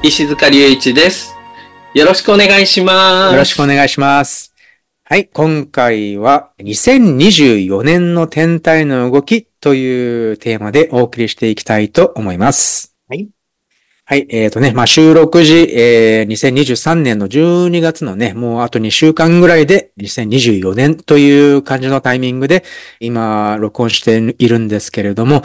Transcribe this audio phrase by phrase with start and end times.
[0.00, 1.34] 石塚隆一です。
[1.92, 3.32] よろしくお願いします。
[3.32, 4.54] よろしくお願いします。
[5.02, 12.94] はい、今回は2024年の天体の動きというテーマでお送りしていきたいと思います。
[13.08, 13.28] はい。
[14.10, 22.64] はい、えっ、とね、まあ、収録時、えー、2023年の12月のね、もうあと2週間ぐらいで2024年という感じのタイミングで
[23.00, 25.42] 今録音しているんですけれども、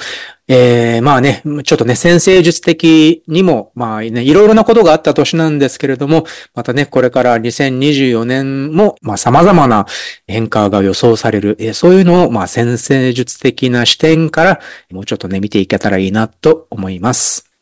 [0.47, 6.23] えー、まあね、ちょっとね、先生術的にも、まあね、いろいろなことがあった年なんですけれども、
[6.55, 9.85] またね、これから2024年も、まあ様々な
[10.25, 17.52] 変化が予想される、えーそういうのを、まあ先生術的な視点から、もうちょっとね、見ていけたらいいなと思います。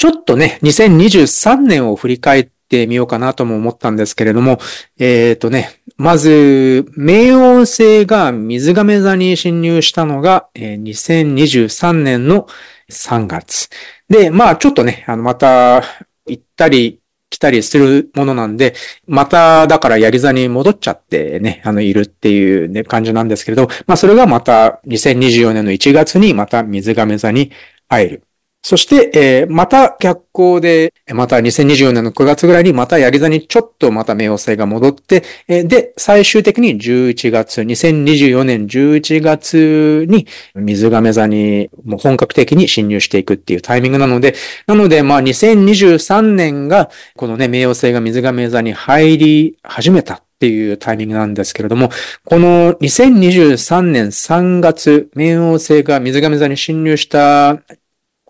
[0.00, 4.58] ちょっとね、2023年を振り返ってみようかなとも思ったんですけれども、
[4.98, 12.48] えっ、とね、まず、冥王星が水亀座に侵入したのが、えー2023年の
[12.88, 13.68] 3月。
[14.08, 15.82] で、まあちょっとね、あの、また
[16.26, 18.74] 行ったり来たりするものなんで、
[19.06, 27.52] まただからヤギ座に戻っちゃってね、あの、いるっていうね、感じなんですけれど、まあそれがまた2024年の1月にまた水亀座に
[27.90, 28.22] 入る。
[28.62, 44.34] そして、えーまた逆行で、また2024年の9月ぐらいにまたヤギ座にちょっとまた冥王星が戻って、えーで、最終的に11月、2024年11月に水亀座にもう本格的に侵入していくっていうタイミングなので、
[44.66, 51.90] なのでまあ2023年がこのね、冥王星が水亀座に入り始めたっていうタイミングなんですけれども、
[52.24, 57.60] この2023年3月、冥王星が水亀座に侵入した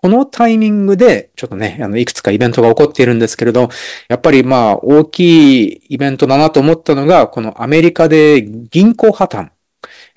[0.01, 3.69] このタイミングで、ちょっとね、あの、いくつかイベントが起こっているんですけれど、
[4.09, 9.49] やっぱりまあ、大きいイベントだなと思ったのが、このアメリカで銀行破綻。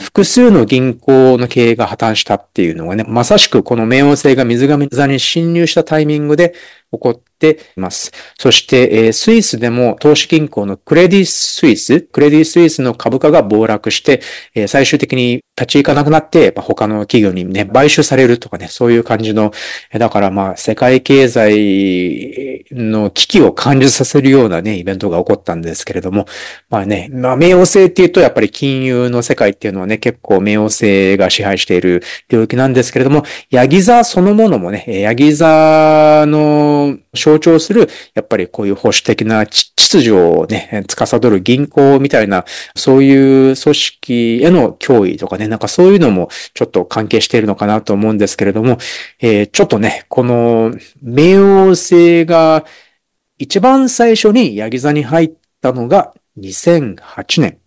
[0.01, 6.55] 複数の銀行の経営が破綻したっていうのがね、まさしくこの冥王星が水瓶座に侵入したタイミングで
[6.95, 8.13] 起こっています。
[8.39, 14.21] そして、えースイスでも投資銀行のクレディスイス、クレディスイスの株価が暴落して、
[14.55, 19.53] えー最終的に立ち行かなくなって、まあ他の企業にね、買収されるとかね、そういう感じの、
[19.93, 26.27] だからまあ、世界経済の危機を感じさせるようなね、イベントが起こったんですけれども、
[26.71, 36.84] まあね、まあ、冥王星っていうと、やっぱり金融の世界っていうのはね、結構冥王星が支配している領域なんですけれども、ヤギ座そのものもね、ヤギ座の
[37.15, 48.79] 象徴する、やっぱりこういう保守的な秩序をね、司る銀行みたいな、そういう組織への脅威とかね、なんかそういうのもちょっと関係しているのかなと思うんですけれども、
[49.21, 50.73] えーちょっとね、この
[51.05, 52.65] 冥王星が
[53.39, 57.59] 一番最初にヤギ座に入ったのが2008年。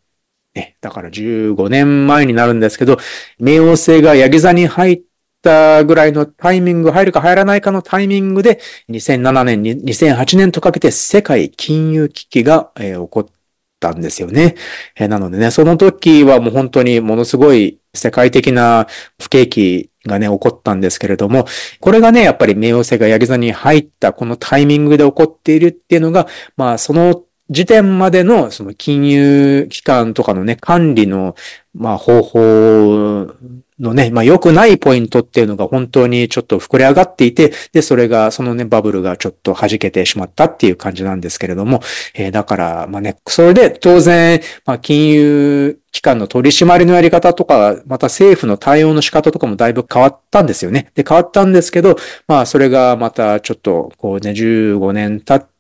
[0.56, 2.97] ね、だから15年前になるんですけど、
[3.39, 5.01] 冥王星がヤギ座に入っ
[5.42, 8.59] たぐらいのタイミング、入るか入らないかのタイミングで、
[8.90, 13.25] 2007年に、2008年とかけて世界金融危機が、えー起こっ
[13.80, 14.56] たんですよね。
[14.96, 18.88] えーなのでね、その時はもう本当にものすごい世界的な
[19.22, 21.46] 不景気がね、起こったんですけれども、
[21.80, 31.36] これがね、やっぱり冥王星がヤギ座に入ったこのタイミングで起こっているっていうのが、まあその時点までのその金融機関とかのね、管理の、
[31.77, 33.27] まあ方法
[33.79, 41.81] のね、まあ良くないポイントっていうのが本当にちょっと膨れ上がっていて、で、それが、そのね、バブルがちょっと弾けてしまったっていう感じなんですけれども、
[42.15, 50.91] えーだから、まあね、それで当然、まあ金融機関の取り締まりのやり方とか、また政府の対応の仕方とかもだいぶ変わったんですよね。
[50.95, 51.95] で、変わったんですけど、
[52.27, 55.56] まあそれがまたちょっと、こうね、15年経って、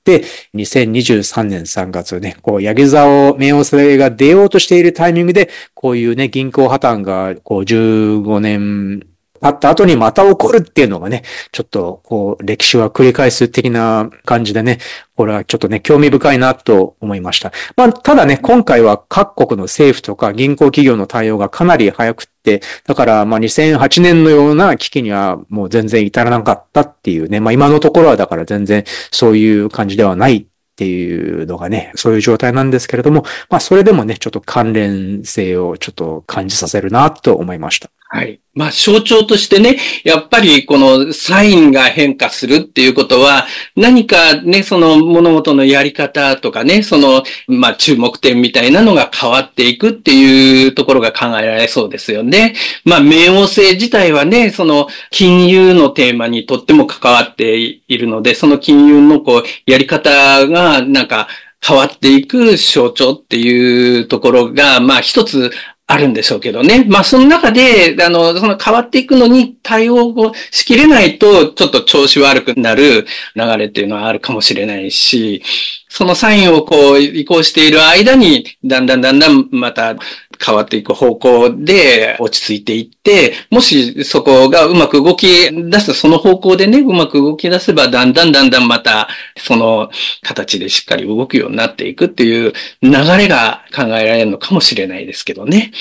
[0.55, 9.05] 2023年3月ね、こう、ヤギ座を、冥王星が出ようとしているタイミングで、こういうね、銀行破綻が、こう、15年
[9.41, 14.79] 経った後にまた起こるっていうのがね、ちょっと、こう、歴史は繰り返す的な感じでね、
[15.15, 17.51] これはちょっとね、興味深いなと思いました。
[17.75, 30.45] まあ、ただね、今回は各国の政府とか銀行企業の対応がかなり早くって、だから、まあ、2008年のような危機にはもう全然至らなかったっていうね、まあ、今のところはだから全然そういう感じではないっ
[30.77, 37.89] ていうのがね、そういう状態なんですけれども、まあそれでもね、ちょっと関連性をちょっと感じさせるなと思いました。
[38.09, 38.39] はい。
[38.53, 43.45] まあ象徴としてね、やっぱりこのサインが変化するっていうことは、
[43.75, 52.55] 何かね、その物事のやり方とかね、その、まあ注目点みたいなのが変わっていくっていうところが考えられそうですよね。
[52.85, 61.27] まあ冥王星自体はね、その金融のテーマにとっても関わっているので、その金融のこう、やり方がなんか
[61.61, 65.51] 変わっていく象徴っていうところが、まあ一つ
[65.89, 66.83] あるんでしょうけどね。
[66.85, 75.41] まあ、その中で、あの、その変わっていくのに対応をしきれないと、ちょっと調子悪くなる流れっていうのはあるかもしれないし、
[75.87, 79.95] そのサインをこう移行している間に、だんだんだんだんまた
[80.43, 89.07] 変わっていく方向で落ち着いていって、もしそこがうまく動き出す、その方向でね、うまく動き出せば、だんだんだんだんまた、
[89.37, 89.89] その
[90.21, 95.71] 形でしっかり動くようになっていくっていう流れが考えられるのかもしれないですけどね。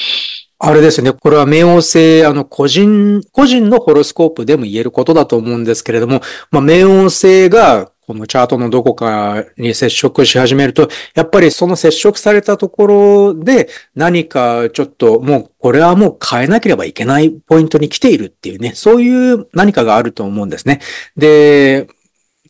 [0.58, 1.12] あれですね。
[1.12, 20.80] これは冥王星、あの、個人、個人のホロスコープでも言えることだと思うんですけれども、まあ、冥王星がこのチャートのどこかに接触し始めると、やっぱりその接触されたところで何かちょっともうこれはもう変えなければいけないポイントに来ているっていうね、そういう何かがあると思うんですね。
[21.16, 21.88] で、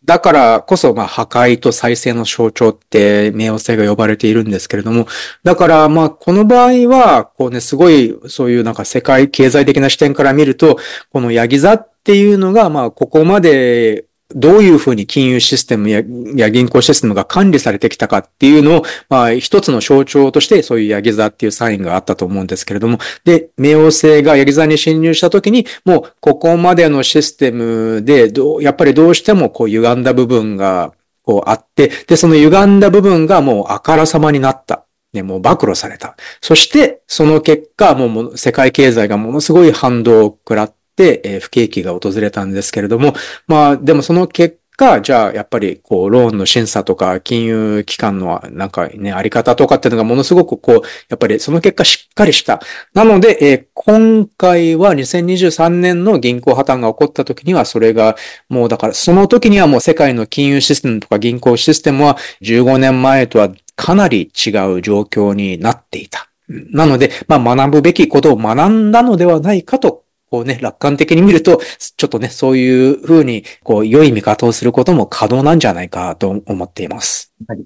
[0.07, 5.09] だからこそ、まあ、破壊と再生の象徴って冥王星が呼ばれているんですけれども、
[5.43, 10.79] だから、まあ、この場合は、こうね、すごい、そういうなんか世界経済的な視点から見ると、
[11.11, 14.05] このヤギ座っていうのが、まあ、ここまで
[14.35, 30.93] どういうふうに金融システムや銀行システムが管理されてきたかっていうのを、まあ、一つの象徴としてそういうヤギ座っていうサインがあったと思うんですけれども、で、冥王星がヤギ座に侵入した時に、もうここまでのシステムで、やっぱりどうしてもこう歪んだ部分が
[31.23, 34.87] こうあって、で、その歪んだ部分がもうあからさまになった。
[35.13, 36.17] ね、もう暴露された。
[36.41, 43.15] そして、その結果、もう世界経済がものすごい反動を食らって、えー、不景気が訪れたんですけれども、
[43.47, 52.61] まあ、でもその結果、じゃあ、やっぱり、こう、ローンの審査とか、金融機関の、なんかね、あり方とかっていうのがものすごく、こう、やっぱりその結果しっかりした。
[52.95, 58.17] なので、えー、今回は2023年の銀行破綻が起こった時には、それが、
[58.49, 66.29] もうだから、その時にはもう世界の金融システムとか銀行システムは、15年前とはかなり違う状況になっていた。
[66.49, 70.06] なので、まあ、学ぶべきことを学んだのではないかと
[70.37, 71.63] こうね、楽観的に見ると、
[71.97, 77.33] ちょっとね、そういうふうに、こう、良い見方をすることも可能なんじゃないかと思っています。
[77.49, 77.59] はい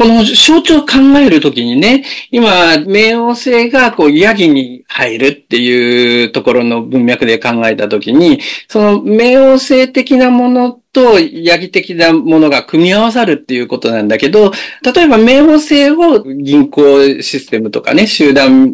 [0.00, 2.50] この象徴を考えるときにね、今、
[2.86, 8.38] 冥王星がこう、ヤギに入るっていうところの文脈で考えたときに、
[8.68, 14.52] その冥王星的なものとヤギ的なものが組み合わさるっていうことなんだけど、
[14.82, 18.72] 例えば冥王星を銀行システムとかね、集団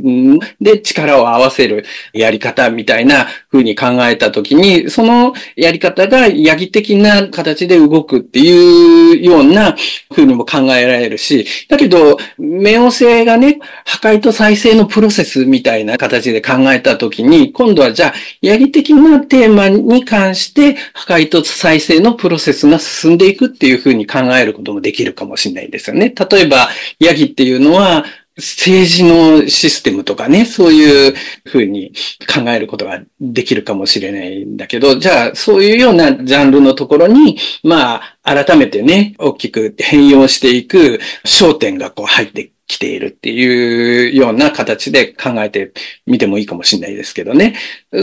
[0.61, 9.76] で力を合わせるやり方みたいな風に考えたときに、そのやり方がヤギ的な形で動くっていうような
[10.11, 26.14] 風にも考えられるし、だけど、冥王星がね、破壊と再生のプロセスみたいな形で考えたときに、今度はじゃあ、ヤギ的なテーマに関して破壊と再生ののプロセスが進んでいくっていうふうに考えることもできるかもしれないですよね。
[26.30, 26.68] 例えば、
[27.00, 28.04] ヤギっていうのは、
[28.37, 31.92] 政治のシステムとかね、そういうふうに
[32.26, 45.73] 考えることができるかもしれないんだけど、じゃあそういうようなジャンルのところに、まあ、改めてね、大きく変容していく焦点がこう入って来ているっていうような形で考えて
[46.06, 47.54] みてもいいかもしれないですけどね。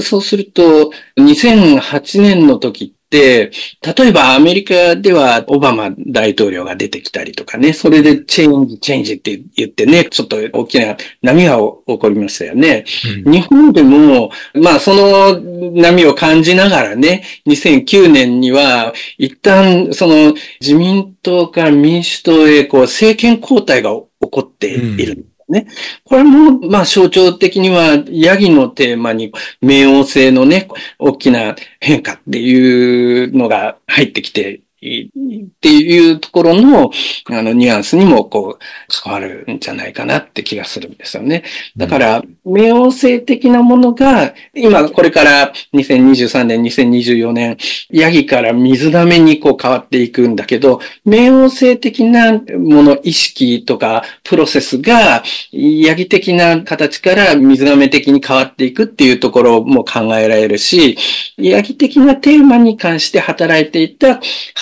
[0.01, 3.51] そうすると、2008年の時って、
[3.81, 12.85] 例えばアメリカではオバマ大統領が出てきたりとかね、それでチェンジ、チェンジって言ってね、ちょっと大きな波が起こりましたよね。
[13.25, 15.39] うん、日本でも、まあその
[15.73, 23.91] 波を感じながらね、2009年には一旦その自民党から民主党へこう政権交代が
[24.31, 25.13] 起こっている。
[25.13, 25.67] うんね。
[26.05, 36.89] これも、まあ象徴的には、ヤギのテーマに、冥王星のね、大きな変化っていうのが入ってきてっていうところの、
[37.29, 38.63] あの、ニュアンスにも、こう、
[39.03, 41.43] 変わるんじゃないかなって気がするんですよね。
[41.77, 47.57] だから、冥王星的なものが、今、これから2023年、2024年、
[47.91, 60.97] ヤギから水溜めにこう変わっていくんだけど、冥王星的なもの、意識とか、プロセスが、ヤギ的な形から水溜め的に変わっていくっていうところも考えられるし、
[61.37, 64.19] ヤギ的なテーマに関して働いていた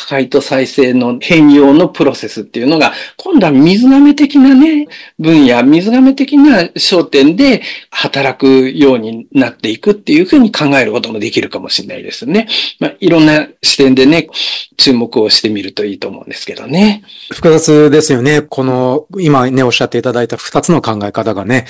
[0.09, 4.87] 破壊と再生の変容のプロセスっていうのが、今度は水亀的なね、
[5.19, 7.61] 分野、水亀的な焦点で
[7.91, 12.47] 働くようになっていくっていうふうに考えることもできるかもしれないですね。
[12.79, 14.27] まあ、いろんな視点でね、
[14.77, 17.03] 注目をしてみるといいと思うんですけどね。
[17.31, 18.41] 複雑ですよね。
[18.41, 21.65] この、今ね、おっしゃっていただいた二つの考え方がね、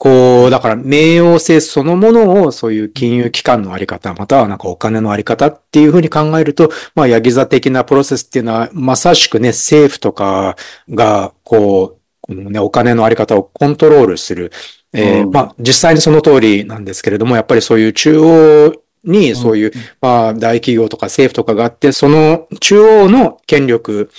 [0.00, 10.56] こう、だから、名誉性そのものを、そういう金融機関のあり方、またはなんかお金のあり方っていうふうに考えると、まあ、ヤギ座的なプロセスっていうのは、まさしくね、政府とか
[10.88, 14.52] が、こう、このね、お金のあり方をコントロールする。
[14.94, 24.10] えー、うん、まあ、実際にその通りなんですけれども、やっぱりそういう中央にそういう、まあ、大企業とか政府とかがあって、その中央の権力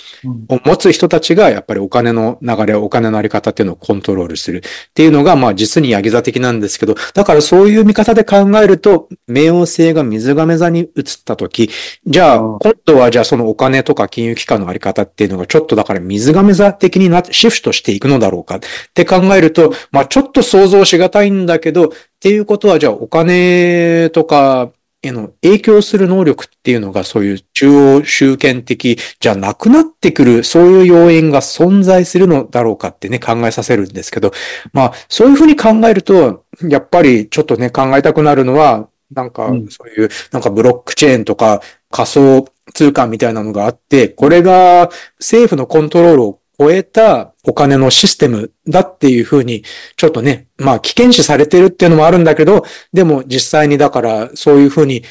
[0.48, 4.58] を持つ人たちが、やっぱりお金の流れ、お金のあり方っていうのをコントロールする。
[4.58, 10.88] っていうのが、まあ、実にヤギ座的なんですけど、だからそういう見方で考えると、冥王星が水亀座に移っ
[11.24, 11.70] た時、
[12.06, 18.60] じゃあ、今度はじゃあそのお金とか金融機関のあり方っていうのがちょっとだから水亀座的になって、シフトしていくのだろうかっ
[18.94, 24.70] て考えると、まあ、ちょっと想像しがたいんだけど、っていうことは、じゃあお金とか
[25.02, 34.30] への影響する能力っていうのがそういう中央集権的じゃなくなってくる、そういう要因が存在するのだろうかってね、考えさせるんですけど、
[34.72, 41.60] まあ、そういうふうに考えると、やっぱりちょっとね、考えたくなるのは、なんか、そういう、なんかブロックチェーンとか
[41.90, 49.64] 仮想通貨みたいなのがあって、これが政府のコントロールを超えたお金のシステムだっていうふうに、
[49.96, 55.02] ちょっとね、まあ危険視されてるっていうのもあるんだけど、でも実際にだからそういうふうに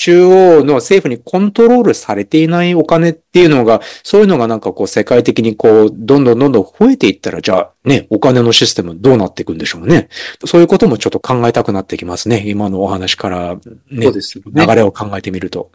[0.00, 10.08] 中央の政府にコントロールされていないお金っていうのが、そういうのがなんかこう世界的にこう、どんどんどんどん増えていったら、じゃあね、お金のシステムどうなっていくんでしょうね。
[10.46, 12.44] そういうこともちょっと考えたくなってきますね。
[12.46, 13.56] 今のお話から
[13.90, 15.70] ね、ね流れを考えてみると。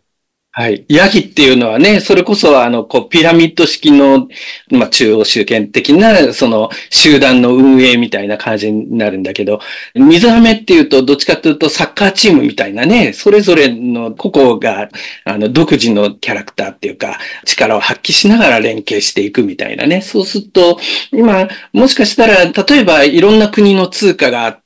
[0.57, 0.85] はい。
[0.87, 4.29] ヤギっていうのはね、それこそあの、こう、ピラミッド式の、
[4.71, 9.59] まあ、中央集権的な、その、集団の運営みたいな感じになるんだけど、
[9.95, 14.87] 水飴っていうと、どっちかというとサッカーチームみたいなね、それぞれの個々が、
[15.25, 19.99] あの、独自のキャラクターっていうか、力を発揮しながら連携していくみたいなね。
[19.99, 20.79] そうすると、
[21.11, 24.64] 今、もしかしたら、例えばいろんな国の通貨があって、、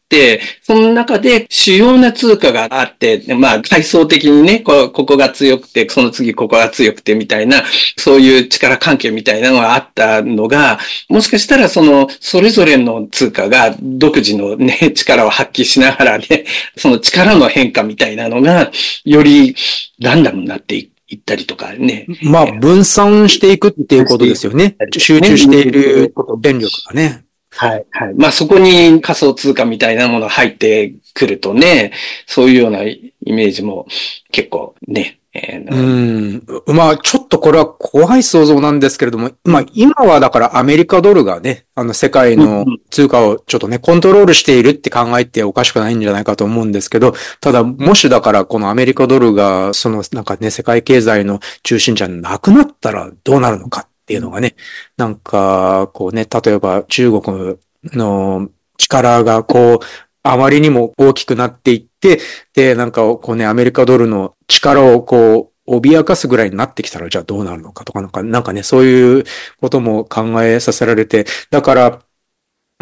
[0.63, 7.63] その中で主要な通貨があって、まあ、階層的にね、ここが強くて、その次ここが強くてみたいな、
[7.97, 18.71] そういう力関係みたいなのがあったのが、もしかしたらその、それぞれの通貨が独自のね、力を発揮しながらね、その力の変化みたいなのが、
[19.05, 19.55] より
[19.99, 20.91] ランダムになっていく。
[21.11, 22.05] 行ったりとかね。
[22.21, 24.75] まあ、分散していくっていうことですよね。
[24.95, 27.23] 集中している電力がね。
[27.51, 28.13] はい、はい。
[28.15, 31.93] まあそこに仮想通貨みたいなものが入ってくるとね、
[32.25, 33.87] そういうようなイメージも
[34.31, 36.75] 結構ね、えー、うん。
[36.75, 54.55] まあ、ちょっとこれは怖い想像なんですけれども、まあ、今はだからアメリカドルがね、あの世界の通貨をちょっとね、コントロールしているって考えておかしくないんじゃないかと思うんですけど、ただ、もしだからこのアメリカドルが、そのなんかね、世界経済の中心じゃなくなったらどうなるのかっていうのがね、
[54.97, 57.57] なんか、こうね、例えば中国
[57.93, 59.79] の力がこう、
[60.23, 62.19] あまりにも大きくなっていって、
[62.55, 69.25] で、なんかこうね、アメリカドルの力をこう、脅かすぐらいになってきたら、じゃあどうなるのかとか、なんか、なんかね、そういう
[69.61, 72.01] ことも考えさせられて、だから、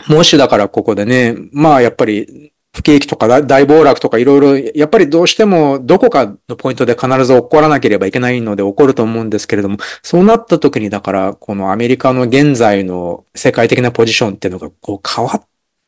[0.07, 15.41] もしだからここでね、まあやっぱり不景気とか大暴落とかいろいろ、やっぱりどうしてもどこかのポイントで必ず起こらなければいけないので起こると思うんですけれども、そうなった時にだから、このアメリカの現在の世界的なポジションっていうのがこう変わっ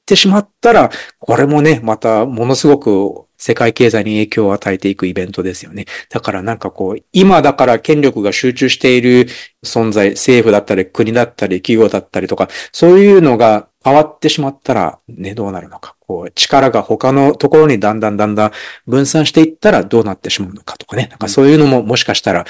[0.08, 5.86] てしまったら、これもね、またものすごく世界経済に影響を与えていくイベントですよね。
[6.10, 9.28] だからなんかこう、今だから権力が集中している
[9.64, 15.96] 存在、政府だったり国だったり企業だったりとか、そういうのが変わってしまったらね、どうなるのか。
[16.02, 18.52] こう、力が他のところにだんだんだんだん
[18.88, 21.08] 分散していったらどうなってしまうのかとかね。
[21.10, 22.46] なんかそういうのももしかしたら、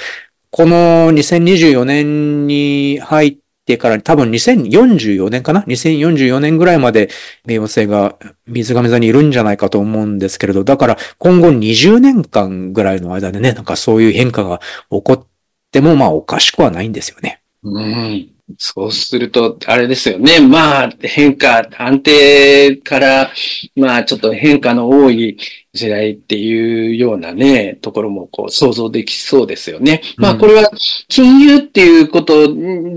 [0.50, 7.08] この2024年に入ってから多分2044年かな ?2044 年ぐらいまで
[7.46, 8.16] 冥王星が
[8.48, 14.60] 水亀座にいるんじゃないかと思うんですけれど、だから今後20年間ぐらいの間でね、なんかそういう変化が
[14.90, 15.26] 起こっ
[15.70, 17.42] てもまあおかしくはないんですよね。
[17.62, 18.39] うん。
[18.58, 20.40] そうすると、あれですよね。
[20.40, 23.30] まあ、変化、安定から、
[23.76, 25.38] まあ、ちょっと変化の多い
[25.72, 30.02] 時代っていうようなね、ところもこう想像できそうですよね。
[30.16, 30.70] まあ、これは
[31.08, 32.54] 金融っていうこと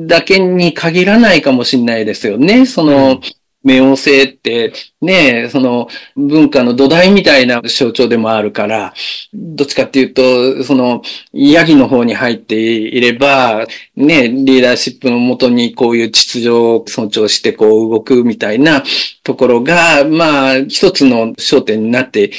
[0.07, 2.65] だけに限らないかもしれないですよね。
[2.65, 3.21] その、
[3.63, 8.93] 冥王星ってね、その文化の土台みたいな象徴でもあるから、
[9.33, 11.01] どっちかっていうと、その
[11.31, 13.65] ヤギの方に入っていれば、
[13.95, 18.83] ね、リーダーシップのもとにこういう秩序を尊重してこう動くみたいな
[19.23, 22.31] ところが、まあ一つの焦点になって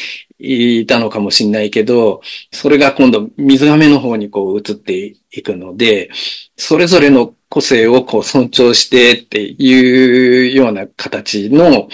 [0.80, 2.20] いたのかもしれないけど、
[2.52, 6.10] それが今度水亀の方にこう移っていくので、
[6.56, 11.88] それぞれの個性をこう尊重してっていうような形の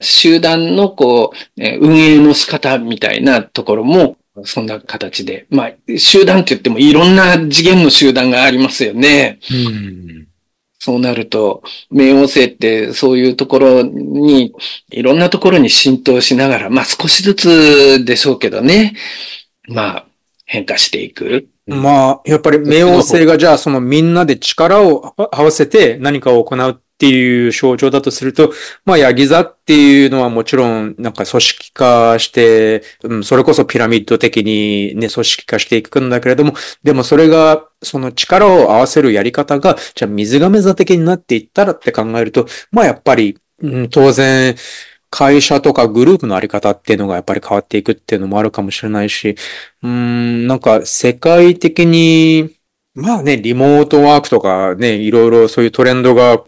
[0.00, 5.46] 集団のこう、運営の仕方みたいなところもそんな形で。
[5.50, 9.38] まあ、集団って言ってもいろんな次元の集団がありますよね。
[9.50, 10.27] うん
[10.88, 14.54] そうなると、冥王星ってそういうところに、
[14.90, 18.94] いろんなところに浸透しながら、まあ少しずつでしょうけどね、
[19.68, 20.06] まあ
[20.46, 21.46] 変化していく。
[21.66, 28.52] まあ、やっぱり冥王星がじゃあそのみんなで力を合わせて何かを行うっていう象徴だとすると、
[28.84, 44.56] まあ、ヤギ座っていうのはもちろん、なんか組織化して、うん、それこそピラミッド的にね、組織化していくんだけれども、でもそれが、その力を合わせるやり方が、じゃあ水亀座的になっていったらって考えると、まあやっぱり、うん、当然、
[45.10, 49.36] 会社とかグループのあり方っていうのがやっぱり変わっていくっていうのもあるかもしれないし、
[49.84, 52.56] うん、なんか世界的に、
[52.94, 56.42] まあね、リモートワークとかね、いろいろそういうトレンドが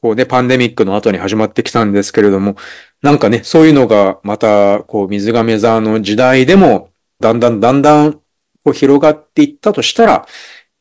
[0.00, 2.56] こうね、パンデミックの後に始まってきたんですけれども、
[3.02, 6.90] なんかね、そういうのがまた、こう、水亀座の時代でも、
[7.20, 8.20] だんだんだんだん、こ
[8.66, 10.26] う広がっていったとしたら、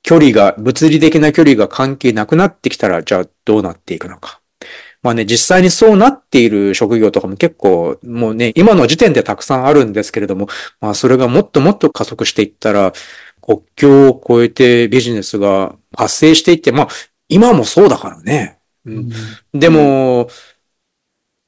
[0.04, 4.42] 距離が、物理的な距離が関係なくなってきたら、じゃあどうなっていくのか。
[5.04, 10.48] まあね、実際にそうなっている職業とかも結構、もうね、今の時点でたくさんあるんですけれども、
[10.82, 12.94] まあそれがもっともっと加速していったら、
[13.42, 16.88] 国境を越えてビジネスが発生していって、まあ
[17.30, 18.57] 今もそうだからね。
[18.88, 20.30] うん、でも、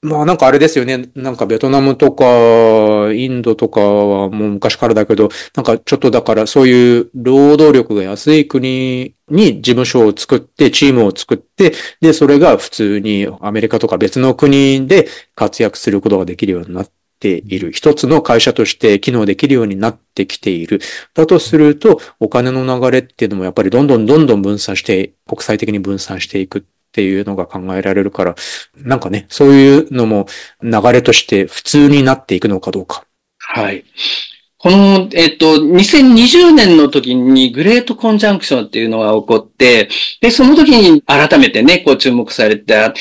[0.02, 1.10] まあなんかあれですよね。
[1.14, 17.74] なんかベトナムとかインドとかはもう昔からだけど、なんかちょっとだからそういう労働力が安い国に事務所を作って、チームを作って、で、それが普通にアメリカとか別の国で活躍することができるようになっている。
[17.74, 20.80] 一つの会社として機能できるようになってきている。
[21.14, 28.36] だとすると、お金の流れっていうのもやっぱりどんどんどんどん分散して、国際的に分散していくっていうのが考えられるから、
[28.76, 30.26] なんかね、そういうのも
[30.64, 33.06] 流れとして普通になっていくのかどうか。
[33.38, 33.86] はい。
[34.62, 39.88] この、えっと、2020年の時にグレートコンジャンクションっていうのが起こって、
[40.20, 42.94] で、その時に改めてね、こう注目された、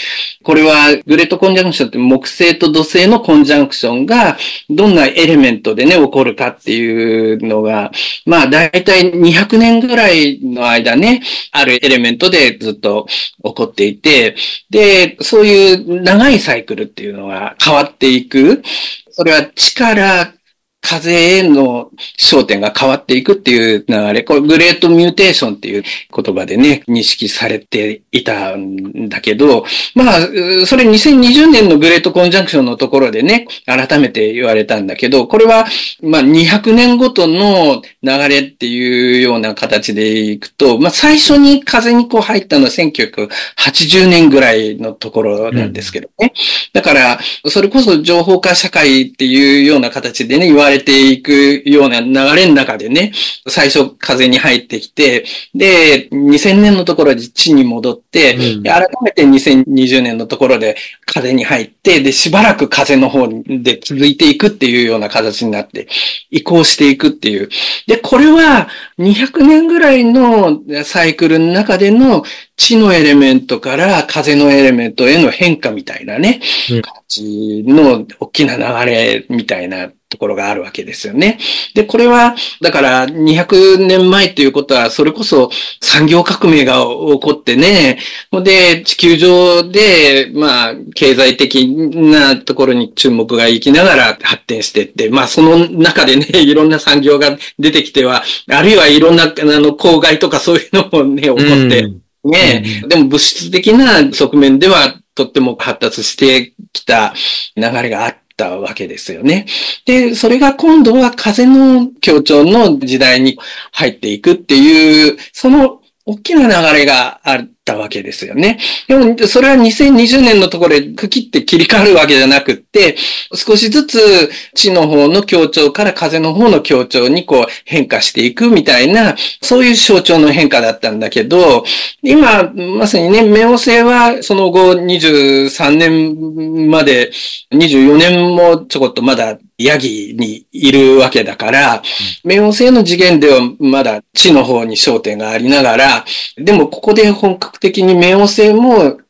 [0.44, 4.36] これはグレートコンジャンクションって木星と土星のコンジャンクションが
[4.70, 7.90] どんなエレメントでね、起こるかっていうのが、
[8.24, 13.08] まあ、だいたい200年ぐらいの間ね、あるエレメントでずっと
[13.42, 14.36] 起こっていて、
[14.70, 18.62] で、そういう長いサイクルっていうのが変わっていく。
[19.10, 20.37] それは地から、
[20.80, 25.82] 風への焦点が変わっていくっていう流れ、これグレートミューテーションっていう
[26.14, 29.64] 言葉でね、認識されていたんだけど、
[29.94, 30.20] まあ、
[30.66, 35.66] それ2020年のグレートコンジャンクションのところでね、改めて言われたんだけど、これは、
[36.02, 46.22] まあ200年ごとの流れっていうような形でいくと、まあ最初に風にこう入ったのは1980年ぐらいのところなんですけどね。
[46.22, 46.30] うん、
[46.72, 53.12] だから、それこそ情報化社会っていうような形でね、言われていくような流れの中でね、
[53.46, 60.76] 最初風に入ってきて、で、2000年のところで地に戻って、うん、改めて2020年のところで
[61.06, 65.88] 風に入って、で、しばらく風の方で続いていくっていうような形になって、
[66.30, 67.48] 移行していくっていう。
[67.86, 72.24] で、これは200年ぐらいのサイクルの中での
[72.56, 81.38] 地のエレメントから風のエレメントへの変化みたいなね、うん、形の大きな流れみたいなところがあるわけですよね。
[81.74, 85.50] で、これは、だから200年前っていうことは、それこそ
[85.82, 87.98] 産業革命が起こってね、
[88.32, 101.86] で、地球上で、まあ、経済的なところに注目が行きながら発展していって、まあ、その中でね、 いろんな産業が出てきては、あるいはいろんな、あの、公害とかそういうのもね、起こって、
[102.24, 107.12] ね、うん、でも物質的な側面では、とっても発達してきた
[107.56, 109.46] 流れがあって、たわけですよね。
[109.84, 113.36] で、それが今度は風の協調の時代に
[113.72, 118.58] 入っていくっていう、その大きな流れがあるたわけですよね。
[118.88, 122.96] でも、それは2020年のところで区切って切り替わるわけじゃなくって、
[123.34, 131.64] 少しずつ地の方の強調から風の方の強調にこう変化していくみたいな、そういう象徴の変化だったんだけど、
[132.02, 137.12] 今、まさにね、冥王星はその後23年まで、
[137.52, 141.82] 24年もちょこっとまだヤギにいるわけだから、
[142.24, 146.04] 冥王星の次元ではまだ地の方に焦点がありながら、
[146.36, 149.00] でもここで本格的に冥王星も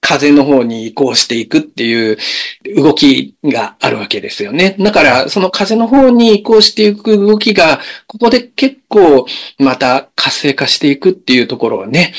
[0.00, 2.16] 風の方に移行していくっていう
[2.76, 4.74] 動きがあるわけですよね。
[4.78, 9.26] だから、その風の方に移行していく動きが、ここで結構
[9.58, 12.14] また活性化していくっていうところをね、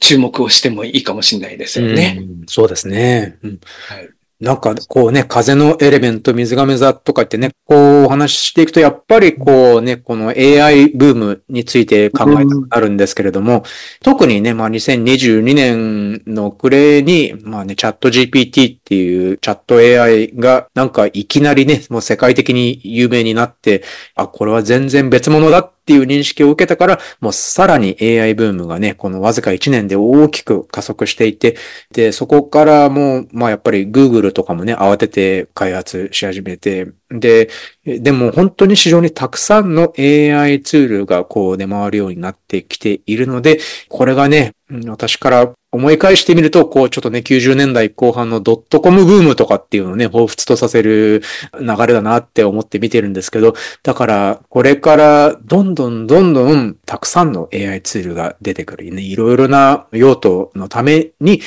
[0.00, 2.18] 注目をしてもいいかもしれないですよね。
[2.20, 3.38] うそうですね。
[3.42, 4.10] うん、はい
[4.42, 13.62] なんか、こうね、風のエレメント、水亀座とかってね、こうお話ししていくと、やっぱりこうね、この AI ブームについて考えたくなるんですけれども、うん、
[14.02, 23.84] 特にね、まあ2022年の暮れに、まあね、チャット GPT っていうチャット AI がなんかいきなりね、もう世界的に有名になって、
[24.16, 31.56] あ、これは全然別物だっっていう認識を受けたから、もうさらに AI ブームがね、このわずか1年で大きく加速していて、
[31.90, 37.50] で、そこからもう、まあやっぱり Google とかもね、慌てて開発し始めて、で、
[37.84, 44.52] でも本当に市場にたくさんの AI ツールがこう出回るようになってきているので、これがね、
[44.86, 51.22] 私から思い返してみると、こうちょっとね、90年代後半のドットコムブームとかっていうのをね、彷彿とさせる
[51.58, 61.40] 流れだなって思って見てるんですけど、だからこれからどんどんどんどんたくさんの AI ツールが出てくる、いろいろな用途のために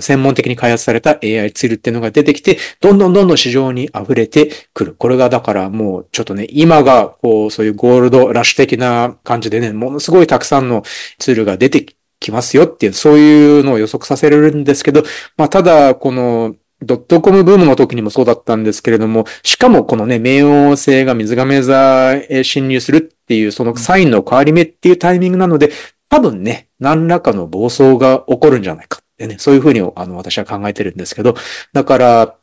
[0.00, 4.94] 専門的に開発された AI ツールっていうのが出てきて、どんどんどんどん市場に溢れてくる。
[4.96, 10.84] これがだからもうちょっとね、今がこう、そういうゴールドラッシュ的な感じでね、ものすごいたくさんの
[11.18, 15.02] ツールが出てき来ますよっていう、そういうのを予測させれるんですけど、
[15.36, 25.72] まあただ、この、ドットコムブームの時にもそうだったんですけれども、しかもこのね、冥王星が水亀座へ侵入するっていう、そのサインの変わり目っていうタイミングなので、
[26.10, 31.34] 多分ね、何らかの暴走が起こるんじゃないかってね、そういうふうにあの私は考えてるんですけど、
[31.72, 32.36] だから、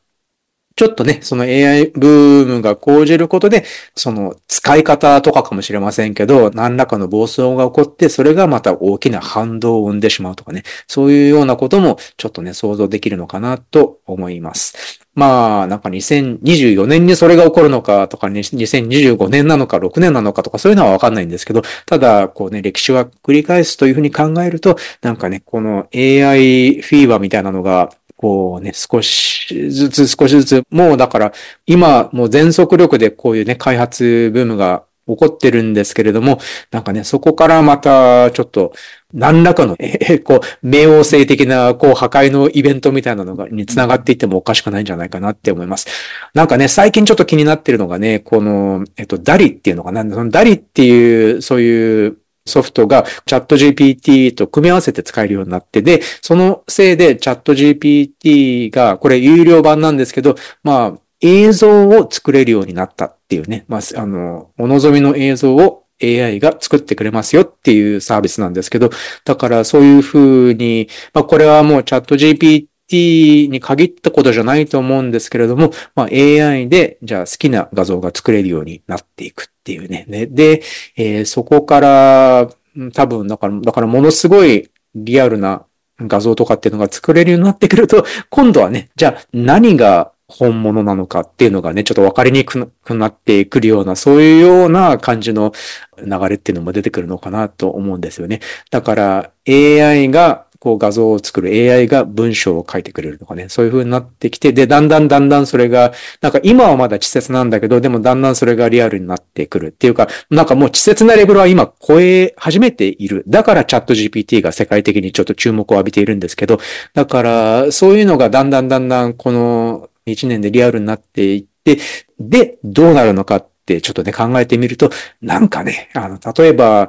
[0.76, 3.64] ちょっとね、その AI ブームが講じることで、
[3.96, 15.00] その使い方とかかもしれませんけど、何らかの暴走が起こって、それがまた大きな反動を生んでしまうとかね、そういうようなこともちょっとね、想像できるのかなと思います。
[15.16, 27.92] まあ、なんか2024年にそれが起こるのかとか、ね、2025年なのか6年なのかとかそういうのはわかんないんですけど、ただ、こうね、歴史は繰り返すというふうに考えると、なんかね、この AI フィーバーみたいなのが
[28.24, 31.34] こうね、少しずつ少しずつ、もうだから、
[31.66, 36.40] 今もう全速力でこういうね、開発ブームが起こってるんですけれども、
[36.72, 38.72] なんかね、そこからまたちょっと
[39.14, 45.88] 何らかの、え こう、冥王星的な、こう、破壊のイベントみたいなのが、に繋がっていってもおかしくないんじゃないかなって思います。
[46.34, 68.90] なんかね、最近ちょっと気になってるのがね、この、えっと、ダリっていうのかな、そのダリっていう、そういうソフトがチャット GPT と組み合わせて使えるようになって、で、そのせいでチャット GPT が、これ有料版なんですけど、まあ、映像を作れるようになったっていうね、まあ、あの、お望みの映像を AI が作ってくれますよっていうサービスなんですけど、
[69.24, 80.06] だからそういうふうに、まあこれはもうチャット GPT t に限ったことじゃないと思うんですけれども、まあ、AI で、じゃあ好きな画像が作れるようになっていくっていうね。
[80.08, 80.62] で、
[80.96, 82.50] えー、そこから、
[82.94, 85.66] 多分、だから、だからものすごいリアルな
[86.00, 95.52] 画像とかっていうのが作れるようになってくると、今度はね、じゃあ何が本物なのかっていうのがね、ちょっと分かりにくくなってくるような、そういうような感じの
[95.98, 98.40] 流れっていうのも出てくるのかなと思うんですよね。
[98.72, 113.26] だから AI がこう画像を作る AI が文章を書いてくれるとかね、そういう風になってきて、で、だんだんだんだんそれが、なんか今はまだ稚拙なんだけど、でもだんだんそれがリアルになってくるっていうか、なんかもう稚拙なレベルは今超え始めている。
[113.28, 116.60] だからチャット GPT が世界的にちょっと注目を浴びているんですけど、
[116.94, 121.78] だからそういうのがだんだんだんだんこの1年でリアルになっていって、
[122.22, 126.88] で、どうなるのかってちょっとね考えてみると、なんかね、あの、例えば、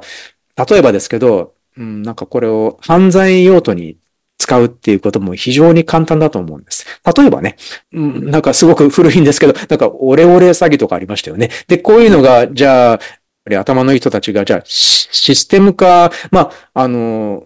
[0.69, 3.97] 例えばですけど、うん、なんかこれを犯罪用途に
[4.37, 6.85] 使うっていうことも非常に簡単だと思うんです。
[7.17, 7.57] 例えばね、
[7.93, 11.49] うん、なんかすごく古いんですけど、なんかオレオレ詐欺とかありましたよね。
[11.67, 12.99] で、こういうのが、じゃあ、
[13.59, 17.45] 頭のいい人たちが、じゃあ、システム化、まあ、あの、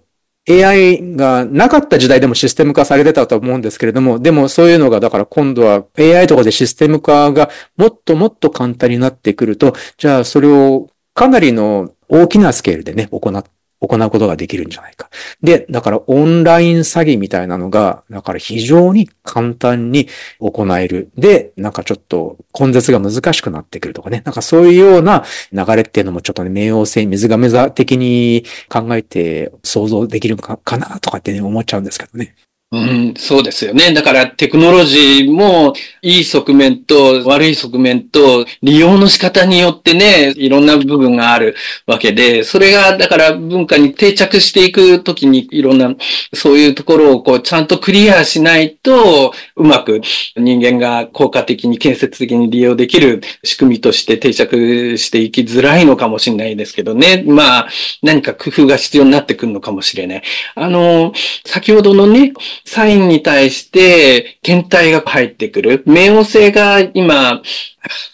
[0.50, 13.44] AI がなかった時代でもシステム化されてたと思うんですけれども、でもそういうのが、だから今度は AI とかでシステム化がもっともっと簡単になってくると、じゃあそれをかなりの大きなスケールでね、行っ
[13.82, 15.10] 行うことができるんじゃないか。
[15.42, 20.08] で、だからオンライン詐欺みたいなのが、だから非常に簡単に
[20.40, 21.12] 行える。
[21.18, 24.22] で、なんかちょっと根絶が難しくなってくるとかね。
[24.26, 32.36] なんかそういうような流れっていうのもちょっとね、冥王星、水亀座的に考えて想像できるかかなとかってね、思っちゃうんですけどね。
[32.72, 33.94] うん、そうですよね。
[33.94, 41.56] だからテクノロジーもいい側面と悪い側面と利用の仕方によってね、いろんな部分がある
[41.88, 45.96] わけで、それがだから文化に定着していくときにいろんな
[46.36, 50.02] そういうところをこうちゃんとクリアしないとうまく
[50.38, 57.24] 人間が効果的に建設的に利用できる仕組みとして定着していきづらいのかもしれないですけどね。
[57.26, 57.70] まあ
[58.04, 60.22] 何か工夫が必要になってくるのかもしれない。
[60.54, 61.14] あの、
[61.46, 62.32] 先ほどのね、
[62.66, 65.84] サインに対して検体が入ってくる。
[65.86, 67.42] 冥王星が今、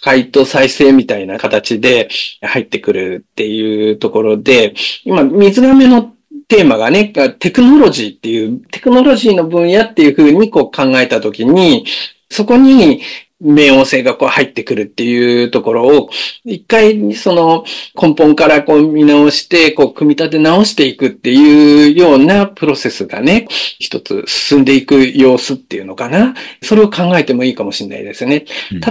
[0.01, 2.10] 回答再生みたいな形で
[2.41, 6.13] 入ってくるっていうところで、今、水亀の
[6.47, 7.05] テーマがね、
[7.39, 11.86] テクノロジーっていう、テクノロジーの分野っていうふうにこう考えたときに、
[12.29, 13.01] そこに
[13.45, 16.10] 冥王星がこう入ってくるっていうところを、
[16.43, 17.63] 一回その
[17.99, 23.47] 根本からこう見直して、こう組み立て直していくっていうようなプロセスがね、
[23.79, 26.34] 一つ進んでいく様子っていうのかな。
[26.63, 28.45] それを考えてもいいかもしれないですね。